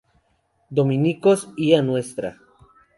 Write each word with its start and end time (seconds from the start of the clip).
Dominicos, 0.71 1.49
y 1.55 1.75
a 1.75 1.81
Ntra. 1.83 2.31